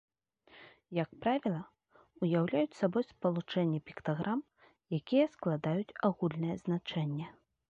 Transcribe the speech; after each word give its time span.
Як 1.03 1.09
правіла, 1.25 1.59
уяўляюць 2.27 2.77
сабой 2.81 3.03
спалучэнне 3.11 3.79
піктаграм, 3.91 4.39
якія 5.01 5.25
складаюць 5.37 5.97
агульнае 6.11 6.55
значэнне. 6.65 7.27